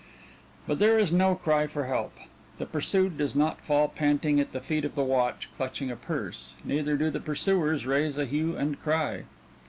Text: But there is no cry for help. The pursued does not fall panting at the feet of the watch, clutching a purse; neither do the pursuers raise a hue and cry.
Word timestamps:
But 0.65 0.79
there 0.79 0.97
is 0.97 1.11
no 1.11 1.35
cry 1.35 1.67
for 1.67 1.83
help. 1.85 2.13
The 2.57 2.65
pursued 2.65 3.19
does 3.19 3.35
not 3.35 3.61
fall 3.61 3.87
panting 3.87 4.39
at 4.39 4.51
the 4.51 4.59
feet 4.59 4.83
of 4.83 4.95
the 4.95 5.03
watch, 5.03 5.47
clutching 5.55 5.91
a 5.91 5.95
purse; 5.95 6.53
neither 6.65 6.97
do 6.97 7.11
the 7.11 7.19
pursuers 7.19 7.85
raise 7.85 8.17
a 8.17 8.25
hue 8.25 8.55
and 8.57 8.81
cry. 8.81 9.25